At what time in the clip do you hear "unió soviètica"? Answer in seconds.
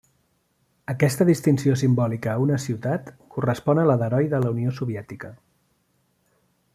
4.57-5.35